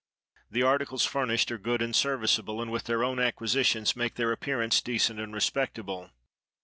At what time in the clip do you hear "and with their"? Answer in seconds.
2.59-3.03